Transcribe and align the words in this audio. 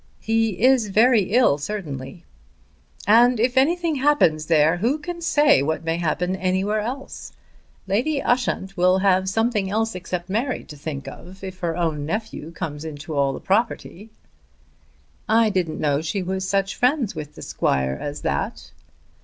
"He 0.19 0.63
is 0.63 0.87
very 0.87 1.25
ill 1.25 1.59
certainly." 1.59 2.25
"And 3.05 3.39
if 3.39 3.55
anything 3.55 3.97
happens 3.97 4.47
there 4.47 4.77
who 4.77 4.97
can 4.97 5.21
say 5.21 5.61
what 5.61 5.83
may 5.83 5.97
happen 5.97 6.35
anywhere 6.35 6.79
else? 6.79 7.33
Lady 7.85 8.19
Ushant 8.19 8.75
will 8.75 8.97
have 8.97 9.29
something 9.29 9.69
else 9.69 9.93
except 9.93 10.27
Mary 10.27 10.63
to 10.63 10.75
think 10.75 11.05
of, 11.07 11.43
if 11.43 11.59
her 11.59 11.77
own 11.77 12.03
nephew 12.03 12.49
comes 12.51 12.83
into 12.83 13.13
all 13.13 13.31
the 13.31 13.39
property." 13.39 14.09
"I 15.29 15.51
didn't 15.51 15.79
know 15.79 16.01
she 16.01 16.23
was 16.23 16.49
such 16.49 16.73
friends 16.75 17.13
with 17.13 17.35
the 17.35 17.43
Squire 17.43 17.95
as 18.01 18.21
that." 18.21 18.71